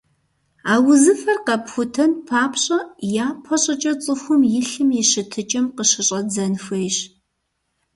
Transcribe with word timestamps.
А 0.73 0.75
узыфэр 0.91 1.37
къэпхутэн 1.45 2.11
папщӏэ, 2.27 2.79
япэ 3.25 3.55
щӏыкӏэ 3.63 3.93
цӏыхум 4.03 4.41
и 4.59 4.61
лъым 4.69 4.89
и 5.01 5.03
щытыкӀэм 5.09 5.65
къыщыщӀэдзэн 5.75 6.53
хуейщ. 6.63 6.97